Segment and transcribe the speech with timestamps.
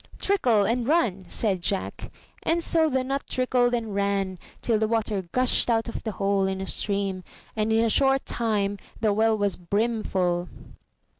[0.19, 2.11] 'Trickle and run,'* said Jack;
[2.41, 6.47] and so the nut trickled and ran, till the water gushed out of the hole
[6.47, 7.23] in a stream
[7.55, 10.49] and in a short time the well was brimfull.